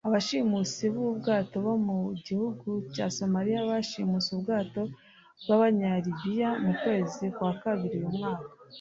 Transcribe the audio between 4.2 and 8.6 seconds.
ubwato bw’abanyalibiya mu kwezi kwa kabiri uyu mwaka